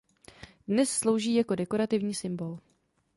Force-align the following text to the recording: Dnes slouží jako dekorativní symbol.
Dnes 0.67 0.89
slouží 0.91 1.35
jako 1.35 1.55
dekorativní 1.55 2.13
symbol. 2.13 2.57